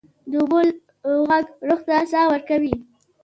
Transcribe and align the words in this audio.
د 0.31 0.33
اوبو 0.41 0.59
ږغ 1.27 1.45
روح 1.67 1.79
ته 1.87 1.95
ساه 2.11 2.27
ورکوي. 2.31 2.73